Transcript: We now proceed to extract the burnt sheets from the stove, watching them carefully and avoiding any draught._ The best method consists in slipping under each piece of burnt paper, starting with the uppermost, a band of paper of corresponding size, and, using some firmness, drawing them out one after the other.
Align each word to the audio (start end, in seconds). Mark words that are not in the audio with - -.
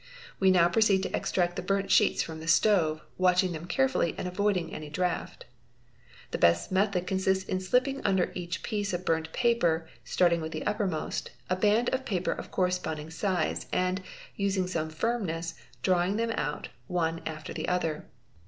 We 0.39 0.49
now 0.49 0.67
proceed 0.67 1.03
to 1.03 1.15
extract 1.15 1.57
the 1.57 1.61
burnt 1.61 1.91
sheets 1.91 2.23
from 2.23 2.39
the 2.39 2.47
stove, 2.47 3.01
watching 3.19 3.51
them 3.51 3.67
carefully 3.67 4.15
and 4.17 4.27
avoiding 4.27 4.73
any 4.73 4.89
draught._ 4.89 5.45
The 6.31 6.39
best 6.39 6.71
method 6.71 7.05
consists 7.05 7.47
in 7.47 7.59
slipping 7.59 8.03
under 8.03 8.31
each 8.33 8.63
piece 8.63 8.93
of 8.93 9.05
burnt 9.05 9.31
paper, 9.31 9.87
starting 10.03 10.41
with 10.41 10.53
the 10.53 10.65
uppermost, 10.65 11.29
a 11.51 11.55
band 11.55 11.89
of 11.89 12.03
paper 12.03 12.31
of 12.31 12.49
corresponding 12.49 13.11
size, 13.11 13.67
and, 13.71 14.01
using 14.35 14.65
some 14.65 14.89
firmness, 14.89 15.53
drawing 15.83 16.15
them 16.15 16.31
out 16.31 16.69
one 16.87 17.21
after 17.27 17.53
the 17.53 17.67
other. 17.67 18.07